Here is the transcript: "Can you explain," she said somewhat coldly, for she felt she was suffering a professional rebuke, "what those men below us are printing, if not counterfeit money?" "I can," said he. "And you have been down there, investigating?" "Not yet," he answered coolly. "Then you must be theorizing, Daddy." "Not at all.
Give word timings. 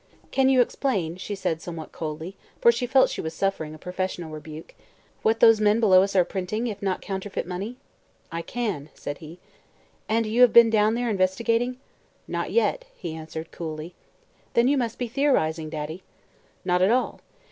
"Can 0.31 0.49
you 0.49 0.61
explain," 0.61 1.15
she 1.17 1.35
said 1.35 1.61
somewhat 1.61 1.91
coldly, 1.91 2.35
for 2.59 2.71
she 2.71 2.87
felt 2.87 3.11
she 3.11 3.21
was 3.21 3.35
suffering 3.35 3.75
a 3.75 3.77
professional 3.77 4.31
rebuke, 4.31 4.73
"what 5.21 5.41
those 5.41 5.61
men 5.61 5.79
below 5.79 6.01
us 6.01 6.15
are 6.15 6.25
printing, 6.25 6.65
if 6.65 6.81
not 6.81 7.03
counterfeit 7.03 7.45
money?" 7.45 7.77
"I 8.31 8.41
can," 8.41 8.89
said 8.95 9.19
he. 9.19 9.37
"And 10.09 10.25
you 10.25 10.41
have 10.41 10.53
been 10.53 10.71
down 10.71 10.95
there, 10.95 11.07
investigating?" 11.07 11.77
"Not 12.27 12.51
yet," 12.51 12.85
he 12.95 13.13
answered 13.13 13.51
coolly. 13.51 13.93
"Then 14.55 14.67
you 14.67 14.75
must 14.75 14.97
be 14.97 15.07
theorizing, 15.07 15.69
Daddy." 15.69 16.01
"Not 16.65 16.81
at 16.81 16.89
all. 16.91 17.19